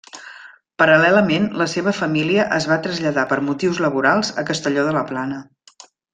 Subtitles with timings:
[0.81, 5.39] Paral·lelament, la seva família es va traslladar per motius laborals a Castelló de la Plana.